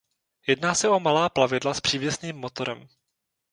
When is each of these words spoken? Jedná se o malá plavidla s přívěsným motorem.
Jedná 0.47 0.75
se 0.75 0.89
o 0.89 0.99
malá 0.99 1.29
plavidla 1.29 1.73
s 1.73 1.81
přívěsným 1.81 2.35
motorem. 2.35 2.87